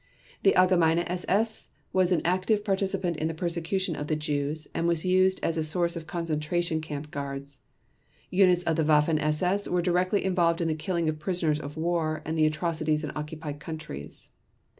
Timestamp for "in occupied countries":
13.03-14.29